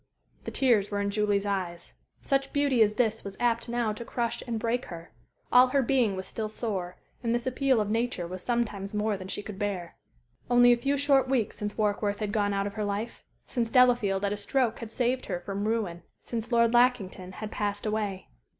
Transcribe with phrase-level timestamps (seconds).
[0.45, 1.93] The tears were in Julie's eyes.
[2.23, 5.11] Such beauty as this was apt now to crush and break her.
[5.51, 9.27] All her being was still sore, and this appeal of nature was sometimes more than
[9.27, 9.95] she could bear.
[10.49, 14.25] Only a few short weeks since Warkworth had gone out of her life since Delafield
[14.25, 18.27] at a stroke had saved her from ruin since Lord Lackington had passed away.